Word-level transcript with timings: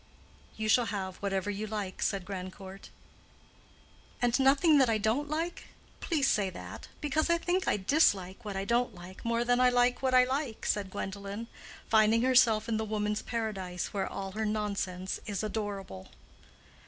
"You 0.57 0.67
shall 0.67 0.87
have 0.87 1.17
whatever 1.17 1.51
you 1.51 1.67
like," 1.67 2.01
said 2.01 2.25
Grandcourt. 2.25 2.89
"And 4.19 4.39
nothing 4.39 4.79
that 4.79 4.89
I 4.89 4.97
don't 4.97 5.29
like?—please 5.29 6.27
say 6.27 6.49
that; 6.49 6.87
because 7.01 7.29
I 7.29 7.37
think 7.37 7.67
I 7.67 7.77
dislike 7.77 8.43
what 8.43 8.55
I 8.55 8.65
don't 8.65 8.95
like 8.95 9.23
more 9.23 9.43
than 9.45 9.59
I 9.59 9.69
like 9.69 10.01
what 10.01 10.15
I 10.15 10.23
like," 10.23 10.65
said 10.65 10.89
Gwendolen, 10.89 11.45
finding 11.87 12.23
herself 12.23 12.67
in 12.67 12.77
the 12.77 12.83
woman's 12.83 13.21
paradise, 13.21 13.93
where 13.93 14.07
all 14.07 14.31
her 14.31 14.43
nonsense 14.43 15.19
is 15.27 15.43
adorable. 15.43 16.07